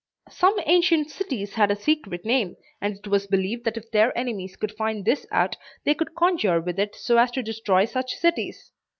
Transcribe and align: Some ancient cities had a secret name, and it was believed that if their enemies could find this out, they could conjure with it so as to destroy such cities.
Some 0.31 0.55
ancient 0.65 1.11
cities 1.11 1.53
had 1.53 1.69
a 1.69 1.75
secret 1.75 2.25
name, 2.25 2.55
and 2.81 2.95
it 2.97 3.07
was 3.07 3.27
believed 3.27 3.65
that 3.65 3.77
if 3.77 3.91
their 3.91 4.17
enemies 4.17 4.55
could 4.55 4.71
find 4.71 5.05
this 5.05 5.27
out, 5.31 5.57
they 5.83 5.93
could 5.93 6.15
conjure 6.15 6.59
with 6.59 6.79
it 6.79 6.95
so 6.95 7.19
as 7.19 7.29
to 7.29 7.43
destroy 7.43 7.85
such 7.85 8.15
cities. 8.15 8.71